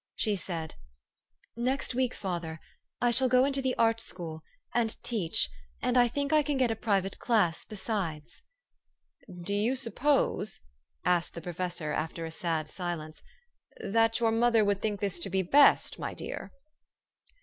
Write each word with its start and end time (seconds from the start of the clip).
She 0.15 0.35
said, 0.35 0.73
"Next 1.55 1.93
week, 1.93 2.15
father, 2.15 2.59
I 3.01 3.11
shall 3.11 3.29
go 3.29 3.45
into 3.45 3.61
the 3.61 3.75
Art 3.77 3.99
School, 4.01 4.41
and 4.73 4.97
teach, 5.03 5.47
and 5.79 5.95
I 5.95 6.07
think 6.07 6.33
I 6.33 6.41
can 6.41 6.57
get 6.57 6.71
a 6.71 6.75
private 6.75 7.19
class 7.19 7.65
besides.'*" 7.65 8.41
Do 9.45 9.53
you 9.53 9.75
suppose," 9.75 10.59
asked 11.05 11.35
the 11.35 11.41
professor 11.41 11.91
after 11.91 12.25
a 12.25 12.31
sad 12.31 12.67
silence," 12.67 13.21
that 13.93 14.19
your 14.19 14.31
mother 14.31 14.65
would 14.65 14.81
think 14.81 15.01
this 15.01 15.19
to 15.19 15.29
be 15.29 15.43
best, 15.43 15.99
my 15.99 16.15
dear?" 16.15 16.51